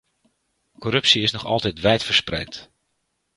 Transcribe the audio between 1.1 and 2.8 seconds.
is nog altijd wijd verspreid.